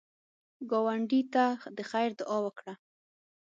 ګاونډي 0.69 1.21
ته 1.33 1.45
د 1.77 1.79
خیر 1.89 2.09
دعا 2.19 2.37
وکړه 2.43 2.73